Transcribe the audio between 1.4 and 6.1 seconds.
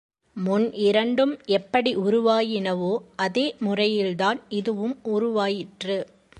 எப்படி உருவாயினவோ அதே முறையில்தான் இதுவும் உருவாயிற்று.